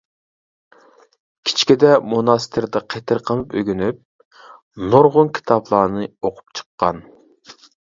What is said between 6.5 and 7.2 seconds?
چىققان.